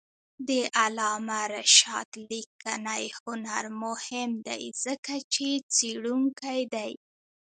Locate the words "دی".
4.47-4.63, 6.73-6.91